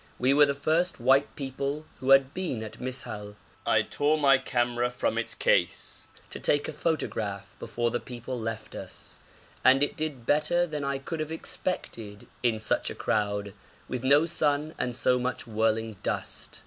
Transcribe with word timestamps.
We 0.17 0.33
were 0.33 0.47
the 0.47 0.55
first 0.55 0.99
white 0.99 1.35
people 1.35 1.85
who 1.99 2.09
had 2.09 2.33
been 2.33 2.63
at 2.63 2.81
Mis'hal. 2.81 3.35
I 3.67 3.83
tore 3.83 4.17
my 4.17 4.39
camera 4.39 4.89
from 4.89 5.15
its 5.15 5.35
case 5.35 6.07
to 6.31 6.39
take 6.39 6.67
a 6.67 6.73
photograph 6.73 7.55
before 7.59 7.91
the 7.91 7.99
people 7.99 8.39
left 8.39 8.73
us, 8.73 9.19
and 9.63 9.83
it 9.83 9.95
did 9.95 10.25
better 10.25 10.65
than 10.65 10.83
I 10.83 10.97
could 10.97 11.19
have 11.19 11.31
expected 11.31 12.27
in 12.41 12.57
such 12.57 12.89
a 12.89 12.95
crowd, 12.95 13.53
with 13.87 14.03
no 14.03 14.25
sun 14.25 14.73
and 14.79 14.95
so 14.95 15.19
much 15.19 15.45
whirling 15.45 15.97
dust. 16.01 16.59